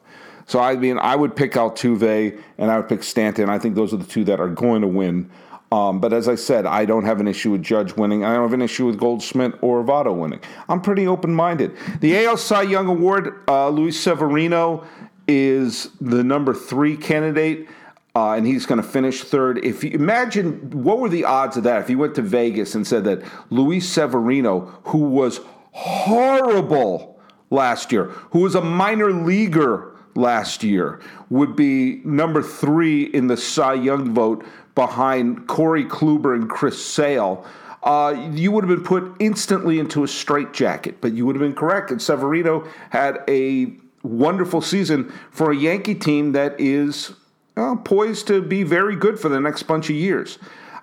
So 0.47 0.59
I 0.59 0.75
mean, 0.75 0.97
I 0.97 1.15
would 1.15 1.35
pick 1.35 1.53
Altuve 1.53 2.39
and 2.57 2.71
I 2.71 2.77
would 2.77 2.89
pick 2.89 3.03
Stanton. 3.03 3.49
I 3.49 3.59
think 3.59 3.75
those 3.75 3.93
are 3.93 3.97
the 3.97 4.05
two 4.05 4.23
that 4.25 4.39
are 4.39 4.49
going 4.49 4.81
to 4.81 4.87
win. 4.87 5.29
Um, 5.75 5.99
but 5.99 6.13
as 6.13 6.29
I 6.29 6.35
said, 6.35 6.65
I 6.65 6.85
don't 6.85 7.03
have 7.03 7.19
an 7.19 7.27
issue 7.27 7.51
with 7.51 7.61
Judge 7.61 7.97
winning. 7.97 8.23
I 8.23 8.33
don't 8.33 8.43
have 8.43 8.53
an 8.53 8.61
issue 8.61 8.85
with 8.85 8.97
Goldschmidt 8.97 9.55
or 9.61 9.83
Votto 9.83 10.15
winning. 10.15 10.39
I'm 10.69 10.79
pretty 10.79 11.05
open 11.05 11.33
minded. 11.33 11.75
The 11.99 12.25
AL 12.25 12.37
Cy 12.37 12.61
Young 12.61 12.87
Award, 12.87 13.43
uh, 13.49 13.67
Luis 13.67 13.99
Severino 13.99 14.87
is 15.27 15.89
the 15.99 16.23
number 16.23 16.53
three 16.53 16.95
candidate. 16.95 17.67
Uh, 18.15 18.35
and 18.35 18.47
he's 18.47 18.65
going 18.65 18.81
to 18.81 18.87
finish 18.87 19.23
third. 19.23 19.57
If 19.65 19.83
you 19.83 19.89
imagine 19.89 20.69
what 20.69 20.99
were 20.99 21.09
the 21.09 21.25
odds 21.25 21.57
of 21.57 21.63
that 21.63 21.81
if 21.81 21.89
he 21.89 21.97
went 21.97 22.15
to 22.15 22.21
Vegas 22.21 22.73
and 22.73 22.87
said 22.87 23.03
that 23.03 23.21
Luis 23.49 23.85
Severino, 23.89 24.79
who 24.85 24.99
was 24.99 25.41
horrible 25.73 27.19
last 27.49 27.91
year, 27.91 28.05
who 28.31 28.39
was 28.39 28.55
a 28.55 28.61
minor 28.61 29.11
leaguer 29.11 29.93
last 30.15 30.63
year, 30.63 31.01
would 31.29 31.57
be 31.57 31.99
number 32.05 32.41
three 32.41 33.03
in 33.03 33.27
the 33.27 33.35
Cy 33.35 33.73
Young 33.73 34.13
vote 34.13 34.45
behind 34.75 35.47
Corey 35.47 35.85
Kluber 35.85 36.35
and 36.35 36.49
Chris 36.49 36.85
Sale. 36.85 37.45
Uh, 37.81 38.29
you 38.33 38.51
would 38.51 38.63
have 38.63 38.75
been 38.75 38.83
put 38.83 39.15
instantly 39.19 39.79
into 39.79 40.03
a 40.03 40.07
straitjacket, 40.07 41.01
but 41.01 41.13
you 41.13 41.25
would 41.25 41.35
have 41.35 41.41
been 41.41 41.55
correct. 41.55 41.91
And 41.91 42.01
Severino 42.01 42.67
had 42.89 43.23
a 43.27 43.73
wonderful 44.03 44.61
season 44.61 45.11
for 45.31 45.51
a 45.51 45.55
Yankee 45.55 45.95
team 45.95 46.33
that 46.33 46.59
is 46.59 47.13
uh, 47.57 47.75
poised 47.77 48.27
to 48.27 48.41
be 48.41 48.63
very 48.63 48.95
good 48.95 49.19
for 49.19 49.29
the 49.29 49.39
next 49.39 49.63
bunch 49.63 49.89
of 49.89 49.95
years. 49.95 50.37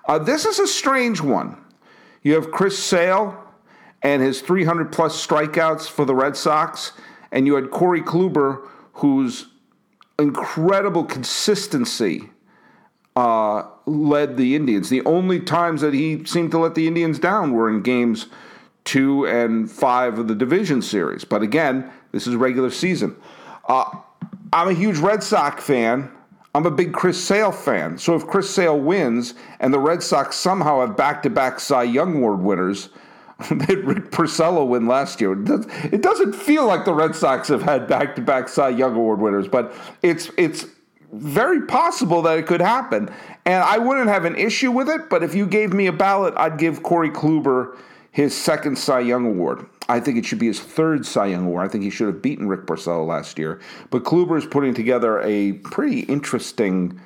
Uh, 0.07 0.17
this 0.17 0.45
is 0.45 0.59
a 0.59 0.67
strange 0.67 1.21
one. 1.21 1.57
You 2.23 2.33
have 2.35 2.51
Chris 2.51 2.77
Sale 2.77 3.37
and 4.01 4.21
his 4.21 4.41
300 4.41 4.91
plus 4.91 5.25
strikeouts 5.25 5.87
for 5.87 6.05
the 6.05 6.15
Red 6.15 6.35
Sox, 6.35 6.93
and 7.31 7.45
you 7.45 7.55
had 7.55 7.71
Corey 7.71 8.01
Kluber, 8.01 8.67
whose 8.93 9.47
incredible 10.19 11.03
consistency 11.03 12.29
uh, 13.15 13.63
led 13.85 14.37
the 14.37 14.55
Indians. 14.55 14.89
The 14.89 15.03
only 15.05 15.39
times 15.39 15.81
that 15.81 15.93
he 15.93 16.25
seemed 16.25 16.51
to 16.51 16.57
let 16.57 16.75
the 16.75 16.87
Indians 16.87 17.19
down 17.19 17.53
were 17.53 17.69
in 17.69 17.81
games 17.81 18.27
two 18.85 19.25
and 19.25 19.71
five 19.71 20.19
of 20.19 20.27
the 20.27 20.35
division 20.35 20.81
series. 20.81 21.23
But 21.23 21.41
again, 21.41 21.89
this 22.11 22.27
is 22.27 22.35
regular 22.35 22.69
season. 22.69 23.15
Uh, 23.67 23.89
I'm 24.51 24.67
a 24.67 24.73
huge 24.73 24.97
Red 24.97 25.23
Sox 25.23 25.63
fan. 25.63 26.11
I'm 26.55 26.65
a 26.65 26.71
big 26.71 26.93
Chris 26.93 27.23
Sale 27.23 27.51
fan. 27.51 27.97
So 27.97 28.15
if 28.15 28.27
Chris 28.27 28.49
Sale 28.49 28.79
wins 28.79 29.33
and 29.59 29.73
the 29.73 29.79
Red 29.79 30.03
Sox 30.03 30.35
somehow 30.35 30.81
have 30.81 30.95
back 30.95 31.23
to 31.23 31.29
back 31.29 31.59
Cy 31.59 31.83
Young 31.83 32.17
Award 32.17 32.41
winners, 32.41 32.89
that 33.49 33.83
Rick 33.83 34.11
Porcello 34.11 34.67
win 34.67 34.87
last 34.87 35.19
year. 35.19 35.33
It 35.33 36.01
doesn't 36.01 36.33
feel 36.33 36.67
like 36.67 36.85
the 36.85 36.93
Red 36.93 37.15
Sox 37.15 37.47
have 37.47 37.63
had 37.63 37.87
back 37.87 38.15
to 38.15 38.21
back 38.21 38.47
Cy 38.47 38.69
Young 38.69 38.95
Award 38.95 39.19
winners, 39.19 39.47
but 39.47 39.73
it's 40.03 40.29
it's 40.37 40.65
very 41.13 41.65
possible 41.67 42.21
that 42.23 42.37
it 42.37 42.47
could 42.47 42.61
happen. 42.61 43.09
And 43.45 43.63
I 43.63 43.77
wouldn't 43.77 44.09
have 44.09 44.25
an 44.25 44.35
issue 44.35 44.71
with 44.71 44.89
it, 44.89 45.09
but 45.09 45.23
if 45.23 45.35
you 45.35 45.45
gave 45.45 45.73
me 45.73 45.87
a 45.87 45.93
ballot, 45.93 46.33
I'd 46.37 46.57
give 46.57 46.83
Corey 46.83 47.09
Kluber 47.09 47.77
his 48.11 48.35
second 48.35 48.77
Cy 48.77 49.01
Young 49.01 49.25
Award. 49.25 49.65
I 49.89 49.99
think 49.99 50.17
it 50.17 50.25
should 50.25 50.39
be 50.39 50.47
his 50.47 50.59
third 50.59 51.05
Cy 51.05 51.27
Young 51.27 51.45
Award. 51.45 51.65
I 51.65 51.67
think 51.67 51.83
he 51.83 51.89
should 51.89 52.07
have 52.07 52.21
beaten 52.21 52.47
Rick 52.47 52.67
Porcello 52.67 53.05
last 53.05 53.37
year. 53.39 53.59
But 53.89 54.03
Kluber 54.03 54.37
is 54.37 54.45
putting 54.45 54.73
together 54.73 55.19
a 55.21 55.53
pretty 55.53 56.01
interesting 56.01 56.99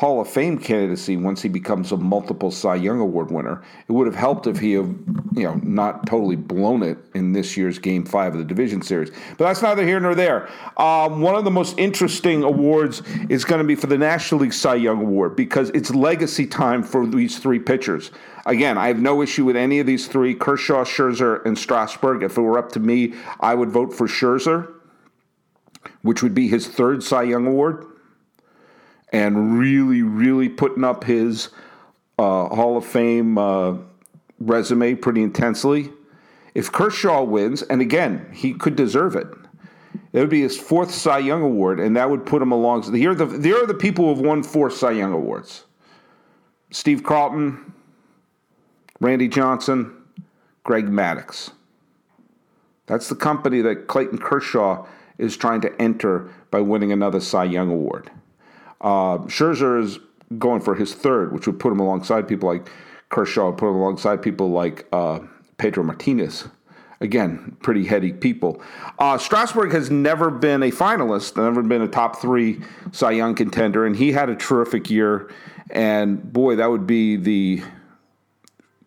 Hall 0.00 0.18
of 0.18 0.28
Fame 0.28 0.56
candidacy 0.56 1.18
once 1.18 1.42
he 1.42 1.48
becomes 1.50 1.92
a 1.92 1.96
multiple 1.98 2.50
Cy 2.50 2.76
Young 2.76 3.00
Award 3.00 3.30
winner. 3.30 3.62
It 3.86 3.92
would 3.92 4.06
have 4.06 4.16
helped 4.16 4.46
if 4.46 4.58
he 4.58 4.72
had, 4.72 4.86
you 5.36 5.42
know, 5.42 5.60
not 5.62 6.06
totally 6.06 6.36
blown 6.36 6.82
it 6.82 6.96
in 7.12 7.32
this 7.34 7.54
year's 7.54 7.78
Game 7.78 8.06
Five 8.06 8.32
of 8.32 8.38
the 8.38 8.46
division 8.46 8.80
series. 8.80 9.10
But 9.36 9.44
that's 9.44 9.60
neither 9.60 9.86
here 9.86 10.00
nor 10.00 10.14
there. 10.14 10.48
Um, 10.78 11.20
one 11.20 11.34
of 11.34 11.44
the 11.44 11.50
most 11.50 11.78
interesting 11.78 12.42
awards 12.42 13.02
is 13.28 13.44
going 13.44 13.58
to 13.58 13.66
be 13.66 13.74
for 13.74 13.88
the 13.88 13.98
National 13.98 14.40
League 14.40 14.54
Cy 14.54 14.76
Young 14.76 15.02
Award 15.02 15.36
because 15.36 15.68
it's 15.74 15.90
legacy 15.90 16.46
time 16.46 16.82
for 16.82 17.06
these 17.06 17.38
three 17.38 17.58
pitchers. 17.58 18.10
Again, 18.46 18.78
I 18.78 18.88
have 18.88 19.00
no 19.00 19.20
issue 19.20 19.44
with 19.44 19.54
any 19.56 19.80
of 19.80 19.86
these 19.86 20.08
three: 20.08 20.34
Kershaw, 20.34 20.84
Scherzer, 20.84 21.44
and 21.44 21.58
Strasburg. 21.58 22.22
If 22.22 22.38
it 22.38 22.40
were 22.40 22.58
up 22.58 22.72
to 22.72 22.80
me, 22.80 23.12
I 23.40 23.54
would 23.54 23.68
vote 23.68 23.92
for 23.92 24.06
Scherzer, 24.06 24.72
which 26.00 26.22
would 26.22 26.32
be 26.32 26.48
his 26.48 26.66
third 26.66 27.02
Cy 27.02 27.24
Young 27.24 27.46
Award 27.46 27.84
and 29.10 29.58
really, 29.58 30.02
really 30.02 30.48
putting 30.48 30.84
up 30.84 31.04
his 31.04 31.48
uh, 32.18 32.48
Hall 32.48 32.76
of 32.76 32.84
Fame 32.84 33.38
uh, 33.38 33.76
resume 34.38 34.94
pretty 34.94 35.22
intensely. 35.22 35.90
If 36.54 36.72
Kershaw 36.72 37.22
wins, 37.22 37.62
and 37.62 37.80
again, 37.80 38.28
he 38.32 38.54
could 38.54 38.76
deserve 38.76 39.16
it, 39.16 39.26
it 40.12 40.18
would 40.18 40.30
be 40.30 40.42
his 40.42 40.58
fourth 40.58 40.90
Cy 40.90 41.18
Young 41.18 41.42
Award, 41.42 41.78
and 41.78 41.96
that 41.96 42.10
would 42.10 42.26
put 42.26 42.42
him 42.42 42.52
along. 42.52 42.92
Here 42.94 43.12
are 43.12 43.14
the, 43.14 43.40
here 43.40 43.62
are 43.62 43.66
the 43.66 43.74
people 43.74 44.06
who 44.06 44.14
have 44.14 44.24
won 44.24 44.42
four 44.42 44.70
Cy 44.70 44.92
Young 44.92 45.12
Awards 45.12 45.64
Steve 46.70 47.02
Carlton, 47.02 47.72
Randy 49.00 49.28
Johnson, 49.28 49.96
Greg 50.64 50.86
Maddux. 50.86 51.50
That's 52.86 53.08
the 53.08 53.14
company 53.14 53.60
that 53.62 53.86
Clayton 53.86 54.18
Kershaw 54.18 54.86
is 55.18 55.36
trying 55.36 55.60
to 55.60 55.80
enter 55.80 56.28
by 56.50 56.60
winning 56.60 56.90
another 56.90 57.20
Cy 57.20 57.44
Young 57.44 57.70
Award. 57.70 58.10
Uh, 58.80 59.18
Scherzer 59.26 59.82
is 59.82 59.98
going 60.38 60.60
for 60.60 60.74
his 60.74 60.94
third, 60.94 61.32
which 61.32 61.46
would 61.46 61.58
put 61.58 61.72
him 61.72 61.80
alongside 61.80 62.28
people 62.28 62.48
like 62.48 62.68
Kershaw, 63.08 63.52
put 63.52 63.68
him 63.68 63.76
alongside 63.76 64.22
people 64.22 64.50
like 64.50 64.86
uh, 64.92 65.20
Pedro 65.58 65.84
Martinez. 65.84 66.48
Again, 67.02 67.56
pretty 67.62 67.86
heady 67.86 68.12
people. 68.12 68.60
Uh, 68.98 69.16
Strasburg 69.16 69.72
has 69.72 69.90
never 69.90 70.30
been 70.30 70.62
a 70.62 70.70
finalist, 70.70 71.36
never 71.36 71.62
been 71.62 71.80
a 71.80 71.88
top 71.88 72.20
three 72.20 72.60
Cy 72.92 73.12
Young 73.12 73.34
contender, 73.34 73.86
and 73.86 73.96
he 73.96 74.12
had 74.12 74.28
a 74.28 74.36
terrific 74.36 74.90
year. 74.90 75.30
And 75.70 76.32
boy, 76.32 76.56
that 76.56 76.70
would 76.70 76.86
be 76.86 77.16
the 77.16 77.62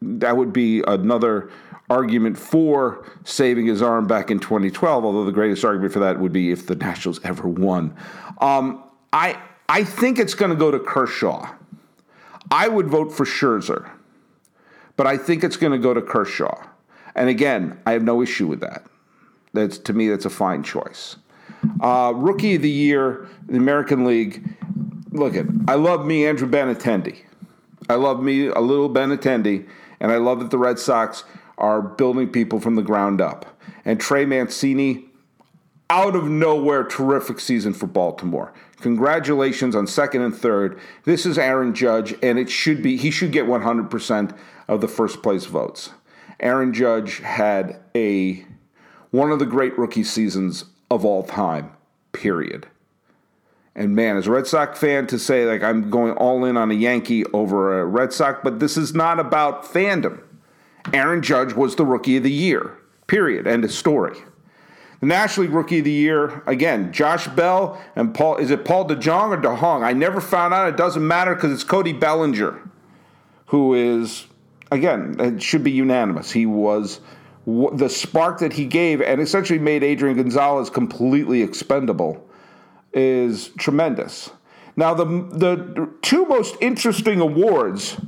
that 0.01 0.37
would 0.37 0.53
be 0.53 0.83
another 0.85 1.49
argument 1.89 2.37
for 2.37 3.05
saving 3.23 3.65
his 3.65 3.81
arm 3.81 4.05
back 4.05 4.29
in 4.29 4.39
2012. 4.39 5.03
Although 5.03 5.25
the 5.25 5.31
greatest 5.31 5.65
argument 5.65 5.91
for 5.91 5.99
that 5.99 6.19
would 6.19 6.33
be 6.33 6.51
if 6.51 6.67
the 6.67 6.75
Nationals 6.75 7.19
ever 7.23 7.47
won. 7.47 7.95
Um, 8.41 8.83
I 9.11 9.39
I 9.73 9.83
think 9.83 10.19
it's 10.19 10.35
going 10.35 10.51
to 10.51 10.55
go 10.55 10.69
to 10.69 10.79
Kershaw. 10.79 11.51
I 12.51 12.67
would 12.67 12.89
vote 12.89 13.11
for 13.11 13.25
Scherzer, 13.25 13.89
but 14.95 15.07
I 15.07 15.17
think 15.17 15.43
it's 15.43 15.57
going 15.57 15.71
to 15.71 15.79
go 15.79 15.95
to 15.95 16.01
Kershaw. 16.01 16.67
And 17.15 17.27
again, 17.27 17.79
I 17.87 17.93
have 17.93 18.03
no 18.03 18.21
issue 18.21 18.45
with 18.45 18.59
that. 18.59 18.85
That's 19.51 19.79
to 19.79 19.93
me, 19.93 20.09
that's 20.09 20.25
a 20.25 20.29
fine 20.29 20.61
choice. 20.61 21.15
Uh, 21.81 22.13
rookie 22.15 22.53
of 22.53 22.61
the 22.61 22.69
year, 22.69 23.27
the 23.47 23.57
American 23.57 24.05
League. 24.05 24.47
Look 25.09 25.35
at, 25.35 25.47
I 25.67 25.73
love 25.73 26.05
me 26.05 26.27
Andrew 26.27 26.47
Benintendi. 26.47 27.21
I 27.89 27.95
love 27.95 28.21
me 28.21 28.49
a 28.49 28.59
little 28.59 28.91
Benintendi, 28.91 29.67
and 29.99 30.11
I 30.11 30.17
love 30.17 30.37
that 30.41 30.51
the 30.51 30.59
Red 30.59 30.77
Sox 30.77 31.23
are 31.57 31.81
building 31.81 32.29
people 32.29 32.59
from 32.59 32.75
the 32.75 32.83
ground 32.83 33.21
up. 33.21 33.59
And 33.85 33.99
Trey 33.99 34.25
Mancini, 34.25 35.05
out 35.89 36.15
of 36.15 36.29
nowhere, 36.29 36.83
terrific 36.83 37.39
season 37.39 37.73
for 37.73 37.87
Baltimore. 37.87 38.53
Congratulations 38.83 39.77
on 39.77 39.87
second 39.87 40.23
and 40.23 40.35
third. 40.35 40.77
This 41.05 41.25
is 41.25 41.37
Aaron 41.37 41.73
Judge, 41.73 42.15
and 42.21 42.37
it 42.37 42.49
should 42.49 42.83
be 42.83 42.97
he 42.97 43.11
should 43.11 43.31
get 43.31 43.45
100% 43.45 44.37
of 44.67 44.81
the 44.81 44.89
first 44.89 45.23
place 45.23 45.45
votes. 45.45 45.91
Aaron 46.41 46.73
Judge 46.73 47.19
had 47.19 47.79
a 47.95 48.45
one 49.11 49.31
of 49.31 49.39
the 49.39 49.45
great 49.45 49.77
rookie 49.77 50.03
seasons 50.03 50.65
of 50.91 51.05
all 51.05 51.23
time. 51.23 51.71
Period. 52.11 52.67
And 53.73 53.95
man, 53.95 54.17
as 54.17 54.27
a 54.27 54.31
Red 54.31 54.47
Sox 54.47 54.77
fan, 54.77 55.07
to 55.07 55.17
say 55.17 55.45
like 55.45 55.63
I'm 55.63 55.89
going 55.89 56.11
all 56.15 56.43
in 56.43 56.57
on 56.57 56.69
a 56.69 56.73
Yankee 56.73 57.23
over 57.27 57.79
a 57.79 57.85
Red 57.85 58.11
Sox, 58.11 58.41
but 58.43 58.59
this 58.59 58.75
is 58.75 58.93
not 58.93 59.17
about 59.17 59.63
fandom. 59.63 60.21
Aaron 60.91 61.21
Judge 61.21 61.53
was 61.53 61.77
the 61.77 61.85
rookie 61.85 62.17
of 62.17 62.23
the 62.23 62.31
year. 62.31 62.77
Period. 63.07 63.47
End 63.47 63.63
of 63.63 63.71
story. 63.71 64.17
The 65.03 65.07
National 65.07 65.47
League 65.47 65.53
Rookie 65.53 65.79
of 65.79 65.83
the 65.83 65.91
Year, 65.91 66.41
again, 66.47 66.93
Josh 66.93 67.27
Bell 67.27 67.77
and 67.97 68.15
Paul. 68.15 68.37
Is 68.37 68.51
it 68.51 68.63
Paul 68.63 68.87
DeJong 68.87 69.31
or 69.31 69.37
DeHong? 69.37 69.83
I 69.83 69.91
never 69.91 70.21
found 70.21 70.53
out. 70.53 70.69
It 70.69 70.77
doesn't 70.77 71.05
matter 71.05 71.35
because 71.35 71.51
it's 71.51 71.65
Cody 71.65 71.91
Bellinger, 71.91 72.61
who 73.47 73.73
is, 73.73 74.27
again, 74.71 75.17
it 75.19 75.43
should 75.43 75.61
be 75.61 75.71
unanimous. 75.71 76.31
He 76.31 76.45
was 76.45 77.01
the 77.45 77.89
spark 77.89 78.39
that 78.39 78.53
he 78.53 78.63
gave 78.65 79.01
and 79.01 79.19
essentially 79.19 79.59
made 79.59 79.83
Adrian 79.83 80.15
Gonzalez 80.15 80.69
completely 80.69 81.41
expendable 81.41 82.25
is 82.93 83.49
tremendous. 83.57 84.29
Now, 84.77 84.93
the, 84.93 85.03
the 85.03 85.89
two 86.01 86.25
most 86.27 86.55
interesting 86.61 87.19
awards 87.19 87.99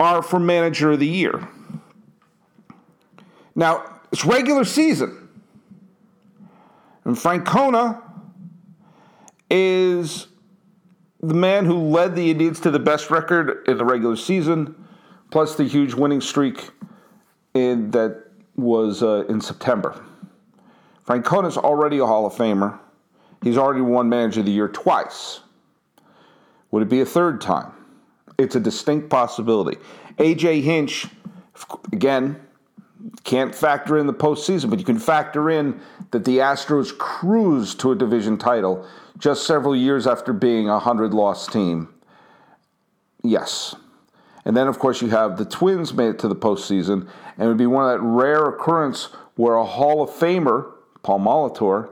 are 0.00 0.20
for 0.20 0.40
Manager 0.40 0.90
of 0.90 0.98
the 0.98 1.06
Year. 1.06 1.48
Now, 3.54 4.00
it's 4.10 4.24
regular 4.24 4.64
season. 4.64 5.28
And 7.10 7.18
Francona 7.18 8.00
is 9.50 10.28
the 11.20 11.34
man 11.34 11.64
who 11.64 11.76
led 11.76 12.14
the 12.14 12.30
Indians 12.30 12.60
to 12.60 12.70
the 12.70 12.78
best 12.78 13.10
record 13.10 13.66
in 13.66 13.78
the 13.78 13.84
regular 13.84 14.14
season, 14.14 14.86
plus 15.32 15.56
the 15.56 15.64
huge 15.64 15.92
winning 15.92 16.20
streak 16.20 16.70
in, 17.52 17.90
that 17.90 18.26
was 18.54 19.02
uh, 19.02 19.24
in 19.28 19.40
September. 19.40 20.00
Francona 21.04 21.48
is 21.48 21.56
already 21.56 21.98
a 21.98 22.06
Hall 22.06 22.26
of 22.26 22.34
Famer. 22.34 22.78
He's 23.42 23.58
already 23.58 23.80
won 23.80 24.08
Manager 24.08 24.38
of 24.38 24.46
the 24.46 24.52
Year 24.52 24.68
twice. 24.68 25.40
Would 26.70 26.84
it 26.84 26.88
be 26.88 27.00
a 27.00 27.06
third 27.06 27.40
time? 27.40 27.72
It's 28.38 28.54
a 28.54 28.60
distinct 28.60 29.10
possibility. 29.10 29.80
AJ 30.18 30.62
Hinch, 30.62 31.08
again, 31.92 32.40
can't 33.24 33.54
factor 33.54 33.98
in 33.98 34.06
the 34.06 34.14
postseason, 34.14 34.70
but 34.70 34.78
you 34.78 34.84
can 34.84 34.98
factor 34.98 35.50
in 35.50 35.80
that 36.10 36.24
the 36.24 36.38
Astros 36.38 36.96
cruised 36.96 37.80
to 37.80 37.92
a 37.92 37.96
division 37.96 38.36
title 38.36 38.86
just 39.18 39.46
several 39.46 39.76
years 39.76 40.06
after 40.06 40.32
being 40.32 40.68
a 40.68 40.72
100 40.72 41.14
loss 41.14 41.46
team. 41.46 41.88
Yes. 43.22 43.74
And 44.44 44.56
then, 44.56 44.68
of 44.68 44.78
course, 44.78 45.02
you 45.02 45.08
have 45.08 45.36
the 45.36 45.44
Twins 45.44 45.92
made 45.92 46.08
it 46.08 46.18
to 46.20 46.28
the 46.28 46.36
postseason, 46.36 47.08
and 47.36 47.44
it 47.44 47.46
would 47.46 47.58
be 47.58 47.66
one 47.66 47.84
of 47.84 47.98
that 47.98 48.04
rare 48.04 48.46
occurrence 48.46 49.10
where 49.36 49.54
a 49.54 49.64
Hall 49.64 50.02
of 50.02 50.10
Famer, 50.10 50.72
Paul 51.02 51.20
Molitor, 51.20 51.90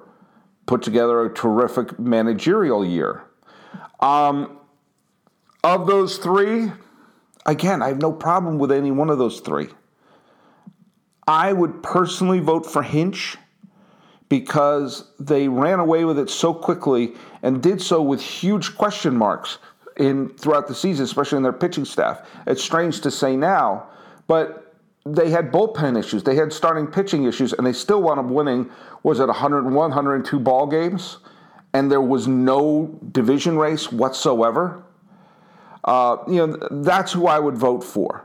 put 0.67 0.83
together 0.83 1.25
a 1.25 1.33
terrific 1.33 1.99
managerial 1.99 2.85
year. 2.85 3.25
Um, 4.01 4.59
of 5.65 5.87
those 5.87 6.19
three, 6.19 6.73
again, 7.47 7.83
I 7.83 7.89
have 7.89 8.01
no 8.01 8.13
problem 8.13 8.59
with 8.59 8.73
any 8.73 8.91
one 8.91 9.11
of 9.11 9.19
those 9.19 9.41
three. 9.41 9.69
I 11.29 11.53
would 11.53 11.83
personally 11.83 12.41
vote 12.41 12.65
for 12.65 12.83
Hinch 12.83 13.37
because 14.31 15.13
they 15.21 15.47
ran 15.47 15.79
away 15.79 16.07
with 16.07 16.19
it 16.19 16.31
so 16.31 16.55
quickly 16.55 17.15
and 17.43 17.63
did 17.63 17.83
so 17.83 18.03
with 18.03 18.23
huge 18.23 18.77
question 18.77 19.15
marks 19.15 19.59
in 19.99 20.31
throughout 20.31 20.69
the 20.69 20.75
season, 20.75 21.05
especially 21.05 21.37
in 21.37 21.43
their 21.43 21.53
pitching 21.53 21.85
staff. 21.85 22.27
It's 22.47 22.65
strange 22.65 23.03
to 23.03 23.11
say 23.11 23.37
now, 23.37 23.89
but 24.27 24.75
they 25.05 25.29
had 25.31 25.53
bullpen 25.53 25.99
issues, 25.99 26.23
they 26.23 26.35
had 26.35 26.53
starting 26.53 26.87
pitching 26.87 27.25
issues, 27.25 27.53
and 27.53 27.67
they 27.67 27.75
still 27.75 28.03
wound 28.03 28.21
up 28.21 28.27
winning. 28.27 28.71
Was 29.03 29.21
it 29.21 29.27
101, 29.27 29.75
102 29.75 30.41
ball 30.41 30.67
games? 30.67 31.19
And 31.75 31.91
there 31.91 32.01
was 32.01 32.27
no 32.27 32.99
division 33.13 33.59
race 33.59 33.93
whatsoever. 33.93 34.83
uh, 35.85 36.17
you 36.27 36.47
know, 36.47 36.69
that's 36.71 37.13
who 37.13 37.27
I 37.27 37.39
would 37.39 37.57
vote 37.57 37.85
for. 37.85 38.25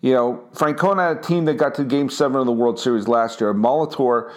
You 0.00 0.14
know, 0.14 0.44
Francona 0.54 1.08
had 1.08 1.18
a 1.18 1.20
team 1.20 1.44
that 1.44 1.54
got 1.54 1.74
to 1.74 1.84
Game 1.84 2.08
Seven 2.08 2.40
of 2.40 2.46
the 2.46 2.52
World 2.52 2.80
Series 2.80 3.06
last 3.06 3.40
year. 3.40 3.52
Molitor 3.52 4.32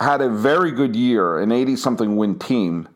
had 0.00 0.20
a 0.20 0.28
very 0.28 0.70
good 0.70 0.96
year, 0.96 1.38
an 1.38 1.52
80 1.52 1.76
something 1.76 2.16
win 2.16 2.38
team 2.38 2.88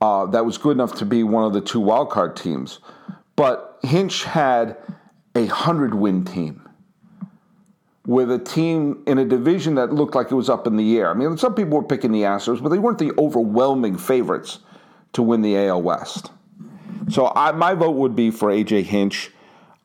uh, 0.00 0.26
that 0.26 0.44
was 0.44 0.58
good 0.58 0.72
enough 0.72 0.94
to 0.96 1.06
be 1.06 1.22
one 1.22 1.44
of 1.44 1.52
the 1.52 1.60
two 1.60 1.80
wildcard 1.80 2.36
teams. 2.36 2.80
But 3.36 3.78
Hinch 3.82 4.24
had 4.24 4.76
a 5.34 5.46
100 5.46 5.94
win 5.94 6.24
team 6.24 6.68
with 8.06 8.30
a 8.30 8.38
team 8.38 9.02
in 9.06 9.18
a 9.18 9.24
division 9.24 9.76
that 9.76 9.92
looked 9.92 10.14
like 10.14 10.30
it 10.30 10.34
was 10.34 10.50
up 10.50 10.66
in 10.66 10.76
the 10.76 10.98
air. 10.98 11.10
I 11.10 11.14
mean, 11.14 11.36
some 11.38 11.54
people 11.54 11.78
were 11.78 11.84
picking 11.84 12.12
the 12.12 12.22
Astros, 12.22 12.62
but 12.62 12.68
they 12.68 12.78
weren't 12.78 12.98
the 12.98 13.12
overwhelming 13.18 13.96
favorites 13.96 14.58
to 15.14 15.22
win 15.22 15.40
the 15.40 15.56
AL 15.56 15.80
West. 15.82 16.30
So 17.08 17.32
I, 17.34 17.52
my 17.52 17.74
vote 17.74 17.92
would 17.92 18.14
be 18.14 18.30
for 18.30 18.50
AJ 18.50 18.84
Hinch. 18.84 19.30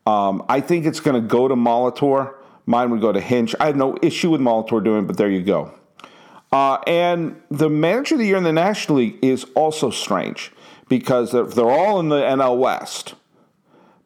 Um, 0.10 0.44
I 0.50 0.60
think 0.60 0.88
it's 0.88 1.00
going 1.00 1.22
to 1.22 1.28
go 1.28 1.48
to 1.48 1.56
Molitor. 1.56 2.34
Mine 2.66 2.90
would 2.90 3.02
go 3.02 3.12
to 3.12 3.22
Hinch. 3.22 3.54
I 3.60 3.68
have 3.68 3.76
no 3.76 3.96
issue 4.02 4.32
with 4.32 4.42
Molitor 4.42 4.84
doing 4.84 5.04
it, 5.04 5.08
but 5.08 5.18
there 5.18 5.30
you 5.30 5.44
go. 5.44 5.72
Uh, 6.52 6.80
and 6.88 7.40
the 7.52 7.70
manager 7.70 8.16
of 8.16 8.20
the 8.20 8.26
year 8.26 8.38
in 8.38 8.44
the 8.44 8.52
National 8.52 8.98
League 8.98 9.20
is 9.22 9.46
also 9.56 9.92
strange 9.92 10.52
because 10.88 11.32
they're, 11.32 11.44
they're 11.44 11.70
all 11.70 12.00
in 12.00 12.10
the 12.10 12.22
NL 12.22 12.58
West. 12.58 13.14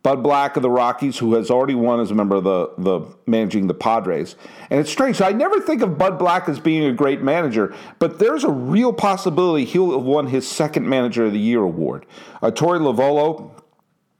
Bud 0.01 0.21
Black 0.21 0.57
of 0.57 0.61
the 0.61 0.69
Rockies, 0.69 1.17
who 1.19 1.35
has 1.35 1.49
already 1.49 1.75
won 1.75 2.01
as 2.01 2.11
a 2.11 2.15
member 2.15 2.35
of 2.35 2.43
the, 2.43 2.73
the 2.77 3.07
managing 3.25 3.67
the 3.67 3.73
Padres. 3.73 4.35
And 4.69 4.81
it's 4.81 4.91
strange. 4.91 5.15
So 5.15 5.25
I 5.25 5.31
never 5.31 5.61
think 5.61 5.81
of 5.81 5.97
Bud 5.97 6.19
Black 6.19 6.49
as 6.49 6.59
being 6.59 6.83
a 6.83 6.91
great 6.91 7.21
manager, 7.21 7.73
but 7.99 8.19
there's 8.19 8.43
a 8.43 8.51
real 8.51 8.91
possibility 8.91 9.63
he'll 9.63 9.93
have 9.93 10.03
won 10.03 10.27
his 10.27 10.45
second 10.45 10.89
Manager 10.89 11.23
of 11.27 11.31
the 11.31 11.39
Year 11.39 11.61
award. 11.61 12.05
Uh, 12.41 12.51
Torey 12.51 12.81
Lovullo 12.81 13.62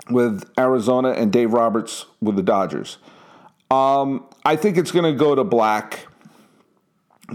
with 0.09 0.49
Arizona 0.57 1.11
and 1.11 1.31
Dave 1.31 1.53
Roberts 1.53 2.05
with 2.21 2.35
the 2.35 2.43
Dodgers. 2.43 2.97
Um, 3.71 4.25
I 4.45 4.55
think 4.55 4.77
it's 4.77 4.91
going 4.91 5.11
to 5.11 5.17
go 5.17 5.35
to 5.35 5.43
Black 5.43 6.07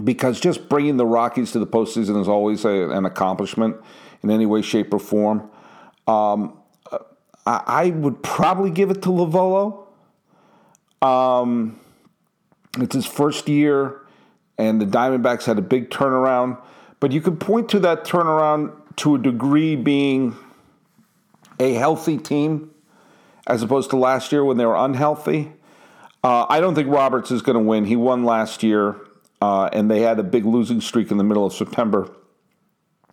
because 0.03 0.39
just 0.39 0.69
bringing 0.69 0.97
the 0.97 1.05
Rockies 1.05 1.51
to 1.51 1.59
the 1.59 1.67
postseason 1.67 2.19
is 2.21 2.27
always 2.27 2.63
a, 2.63 2.89
an 2.91 3.05
accomplishment 3.05 3.75
in 4.23 4.29
any 4.29 4.45
way, 4.45 4.61
shape, 4.61 4.93
or 4.93 4.99
form. 4.99 5.49
Um, 6.07 6.57
I, 7.45 7.63
I, 7.65 7.89
would 7.89 8.21
probably 8.23 8.71
give 8.71 8.91
it 8.91 9.01
to 9.03 9.09
Lovullo. 9.09 9.85
Um, 11.01 11.79
it's 12.77 12.95
his 12.95 13.05
first 13.05 13.49
year, 13.49 14.01
and 14.57 14.81
the 14.81 14.85
Diamondbacks 14.85 15.45
had 15.45 15.57
a 15.57 15.61
big 15.61 15.89
turnaround. 15.89 16.61
But 16.99 17.11
you 17.11 17.21
could 17.21 17.39
point 17.39 17.69
to 17.69 17.79
that 17.79 18.05
turnaround 18.05 18.73
to 18.97 19.15
a 19.15 19.17
degree 19.17 19.75
being 19.75 20.35
a 21.59 21.73
healthy 21.73 22.17
team 22.17 22.71
as 23.47 23.63
opposed 23.63 23.89
to 23.89 23.97
last 23.97 24.31
year 24.31 24.45
when 24.45 24.57
they 24.57 24.65
were 24.65 24.75
unhealthy. 24.75 25.51
Uh, 26.23 26.45
I 26.49 26.59
don't 26.59 26.75
think 26.75 26.89
Roberts 26.89 27.31
is 27.31 27.41
going 27.41 27.57
to 27.57 27.63
win. 27.63 27.85
He 27.85 27.95
won 27.95 28.23
last 28.23 28.61
year, 28.61 28.95
uh, 29.41 29.69
and 29.73 29.89
they 29.89 30.01
had 30.01 30.19
a 30.19 30.23
big 30.23 30.45
losing 30.45 30.81
streak 30.81 31.11
in 31.11 31.17
the 31.17 31.23
middle 31.23 31.45
of 31.45 31.53
September, 31.53 32.09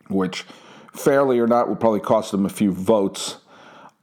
which, 0.08 0.44
fairly 0.92 1.38
or 1.38 1.46
not, 1.46 1.68
will 1.68 1.76
probably 1.76 2.00
cost 2.00 2.32
them 2.32 2.44
a 2.44 2.48
few 2.48 2.72
votes. 2.72 3.36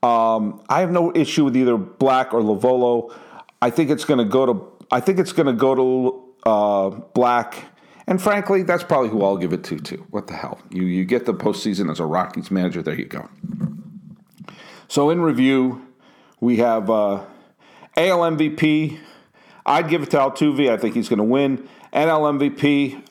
Um, 0.02 0.62
I 0.70 0.80
have 0.80 0.92
no 0.92 1.12
issue 1.16 1.46
with 1.46 1.56
either 1.56 1.78
Black 1.78 2.34
or 2.34 2.42
Lovullo. 2.42 3.14
I 3.62 3.70
think 3.70 3.90
it's 3.90 4.06
going 4.06 4.20
to 4.20 4.26
go 4.26 4.46
to. 4.46 4.86
I 4.92 5.00
think 5.00 5.20
it's 5.20 5.32
going 5.32 5.48
to 5.48 5.54
go 5.54 5.76
to 5.76 6.50
uh, 6.50 6.90
Black, 7.14 7.66
and 8.08 8.22
frankly, 8.22 8.64
that's 8.64 8.84
probably 8.84 9.10
who 9.10 9.24
I'll 9.24 9.38
give 9.38 9.54
it 9.54 9.64
to 9.66 9.78
too. 9.80 10.06
What 10.12 10.28
the 10.28 10.34
hell? 10.34 10.60
You 10.70 10.84
you 10.84 11.06
get 11.06 11.26
the 11.26 11.34
postseason 11.34 11.92
as 11.92 12.00
a 12.00 12.06
Rockies 12.06 12.52
manager. 12.52 12.82
There 12.82 12.96
you 12.96 13.06
go. 13.06 13.30
So 14.94 15.10
in 15.10 15.22
review, 15.22 15.88
we 16.40 16.58
have 16.58 16.88
uh, 16.88 17.26
AL 17.98 18.20
MVP. 18.20 19.00
I'd 19.66 19.90
give 19.90 20.04
it 20.04 20.12
to 20.12 20.18
Altuve. 20.18 20.70
I 20.70 20.78
think 20.78 20.94
he's 20.94 21.10
going 21.10 21.18
to 21.18 21.24
win. 21.24 21.68
NL 21.92 22.38
MVP. 22.38 23.02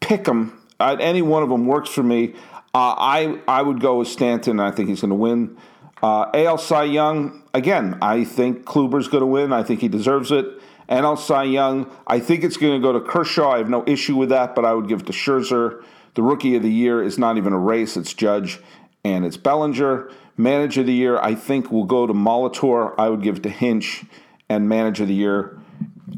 Pick 0.00 0.26
him. 0.26 0.58
Uh, 0.80 0.96
any 0.98 1.20
one 1.20 1.42
of 1.42 1.50
them 1.50 1.66
works 1.66 1.90
for 1.90 2.02
me. 2.02 2.32
Uh, 2.74 2.94
I 2.96 3.38
I 3.46 3.60
would 3.60 3.80
go 3.80 3.98
with 3.98 4.08
Stanton. 4.08 4.60
I 4.60 4.70
think 4.70 4.88
he's 4.88 5.02
going 5.02 5.10
to 5.10 5.14
win. 5.14 5.58
Uh, 6.02 6.30
AL 6.32 6.56
Cy 6.56 6.84
Young, 6.84 7.42
again, 7.52 7.98
I 8.00 8.24
think 8.24 8.64
Kluber's 8.64 9.08
going 9.08 9.20
to 9.20 9.26
win. 9.26 9.52
I 9.52 9.64
think 9.64 9.82
he 9.82 9.88
deserves 9.88 10.32
it. 10.32 10.46
NL 10.88 11.18
Cy 11.18 11.42
Young, 11.42 11.94
I 12.06 12.18
think 12.18 12.44
it's 12.44 12.56
going 12.56 12.80
to 12.80 12.82
go 12.82 12.98
to 12.98 13.00
Kershaw. 13.02 13.50
I 13.50 13.58
have 13.58 13.68
no 13.68 13.84
issue 13.86 14.16
with 14.16 14.30
that, 14.30 14.54
but 14.54 14.64
I 14.64 14.72
would 14.72 14.88
give 14.88 15.00
it 15.00 15.06
to 15.08 15.12
Scherzer. 15.12 15.84
The 16.14 16.22
Rookie 16.22 16.56
of 16.56 16.62
the 16.62 16.72
Year 16.72 17.02
is 17.02 17.18
not 17.18 17.36
even 17.36 17.52
a 17.52 17.58
race, 17.58 17.98
it's 17.98 18.14
Judge 18.14 18.58
and 19.04 19.24
it's 19.24 19.36
Bellinger. 19.36 20.10
Manager 20.38 20.80
of 20.80 20.86
the 20.86 20.94
Year, 20.94 21.18
I 21.18 21.34
think, 21.34 21.70
will 21.70 21.84
go 21.84 22.06
to 22.06 22.14
Molitor. 22.14 22.94
I 22.96 23.08
would 23.08 23.22
give 23.22 23.38
it 23.38 23.42
to 23.42 23.50
Hinch. 23.50 24.04
And 24.48 24.68
Manager 24.68 25.02
of 25.02 25.08
the 25.08 25.14
Year, 25.14 25.58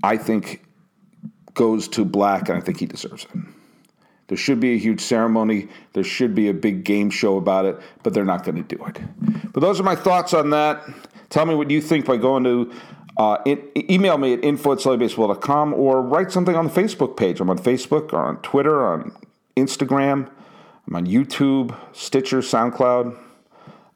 I 0.04 0.16
think, 0.16 0.64
goes 1.54 1.88
to 1.88 2.04
Black, 2.04 2.48
and 2.48 2.56
I 2.56 2.60
think 2.60 2.78
he 2.78 2.86
deserves 2.86 3.24
it. 3.24 3.40
There 4.28 4.38
should 4.38 4.60
be 4.60 4.74
a 4.74 4.78
huge 4.78 5.00
ceremony. 5.00 5.68
There 5.94 6.04
should 6.04 6.36
be 6.36 6.48
a 6.48 6.54
big 6.54 6.84
game 6.84 7.10
show 7.10 7.36
about 7.36 7.64
it, 7.64 7.80
but 8.04 8.14
they're 8.14 8.24
not 8.24 8.44
going 8.44 8.62
to 8.62 8.76
do 8.76 8.84
it. 8.84 9.00
But 9.52 9.60
those 9.60 9.80
are 9.80 9.82
my 9.82 9.96
thoughts 9.96 10.32
on 10.32 10.50
that. 10.50 10.88
Tell 11.30 11.46
me 11.46 11.56
what 11.56 11.68
you 11.68 11.80
think 11.80 12.04
by 12.04 12.16
going 12.16 12.44
to 12.44 12.72
uh, 13.16 13.38
email 13.76 14.18
me 14.18 14.34
at 14.34 14.44
info 14.44 14.72
at 14.72 14.78
sullybaseball.com 14.78 15.74
or 15.74 16.00
write 16.00 16.30
something 16.30 16.54
on 16.54 16.66
the 16.66 16.72
Facebook 16.72 17.16
page. 17.16 17.40
I'm 17.40 17.50
on 17.50 17.58
Facebook 17.58 18.12
or 18.12 18.20
on 18.20 18.36
Twitter, 18.42 18.76
or 18.76 18.92
on 18.92 19.16
Instagram. 19.56 20.30
I'm 20.86 20.96
on 20.96 21.06
YouTube, 21.06 21.76
Stitcher, 21.92 22.38
SoundCloud, 22.38 23.18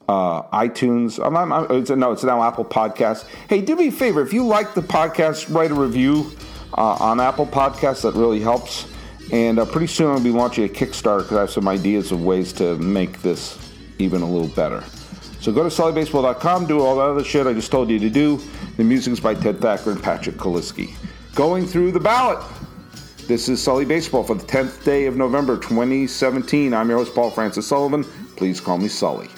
uh, 0.08 0.42
iTunes. 0.44 1.24
I'm, 1.24 1.36
I'm, 1.36 1.70
it's, 1.70 1.90
no, 1.90 2.12
it's 2.12 2.24
now 2.24 2.42
Apple 2.42 2.64
Podcasts. 2.64 3.24
Hey, 3.48 3.60
do 3.60 3.76
me 3.76 3.88
a 3.88 3.92
favor. 3.92 4.20
If 4.20 4.32
you 4.32 4.46
like 4.46 4.74
the 4.74 4.82
podcast, 4.82 5.54
write 5.54 5.70
a 5.70 5.74
review 5.74 6.30
uh, 6.76 6.96
on 7.00 7.20
Apple 7.20 7.46
Podcasts. 7.46 8.02
That 8.02 8.14
really 8.14 8.40
helps. 8.40 8.86
And 9.32 9.58
uh, 9.58 9.64
pretty 9.64 9.86
soon 9.86 10.10
I'll 10.10 10.20
be 10.20 10.30
launching 10.30 10.64
a 10.64 10.68
Kickstarter 10.68 11.22
because 11.22 11.36
I 11.36 11.40
have 11.40 11.50
some 11.50 11.68
ideas 11.68 12.12
of 12.12 12.22
ways 12.22 12.52
to 12.54 12.76
make 12.76 13.22
this 13.22 13.58
even 13.98 14.22
a 14.22 14.28
little 14.28 14.48
better. 14.48 14.84
So 15.40 15.52
go 15.52 15.62
to 15.62 15.68
sullybaseball.com, 15.68 16.66
do 16.66 16.80
all 16.80 16.96
that 16.96 17.02
other 17.02 17.24
shit 17.24 17.46
I 17.46 17.52
just 17.52 17.70
told 17.70 17.90
you 17.90 17.98
to 17.98 18.10
do. 18.10 18.40
The 18.76 18.84
music's 18.84 19.20
by 19.20 19.34
Ted 19.34 19.60
Thacker 19.60 19.90
and 19.90 20.02
Patrick 20.02 20.36
Kaliski. 20.36 20.94
Going 21.34 21.66
through 21.66 21.92
the 21.92 22.00
ballot. 22.00 22.42
This 23.26 23.48
is 23.48 23.62
Sully 23.62 23.84
Baseball 23.86 24.22
for 24.22 24.34
the 24.34 24.44
10th 24.44 24.84
day 24.84 25.06
of 25.06 25.16
November 25.16 25.56
2017. 25.56 26.74
I'm 26.74 26.88
your 26.88 26.98
host, 26.98 27.14
Paul 27.14 27.30
Francis 27.30 27.66
Sullivan. 27.66 28.04
Please 28.36 28.60
call 28.60 28.78
me 28.78 28.88
Sully. 28.88 29.28